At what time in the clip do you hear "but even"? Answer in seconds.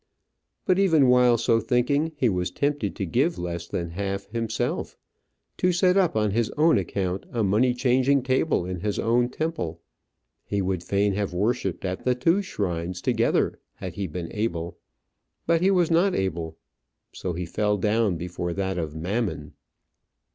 0.65-1.09